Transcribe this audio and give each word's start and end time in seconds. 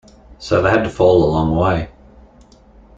So 0.39 0.63
they 0.63 0.71
had 0.71 0.81
to 0.85 0.89
fall 0.89 1.23
a 1.23 1.29
long 1.31 1.55
way. 1.55 1.91